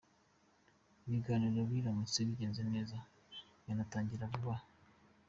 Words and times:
Ibiganiro 1.07 1.59
biramutse 1.71 2.19
bigenze 2.27 2.61
neza 2.73 2.97
yanatangira 3.67 4.31
vuba 4.31 4.53
aha. 4.57 4.65